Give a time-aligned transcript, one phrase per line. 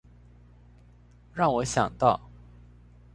[1.35, 2.19] 讓我想到